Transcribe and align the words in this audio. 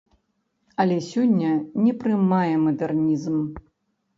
Але 0.83 0.95
сёння 1.09 1.51
не 1.83 1.93
прымае 2.01 2.55
мадэрнізм. 2.65 3.37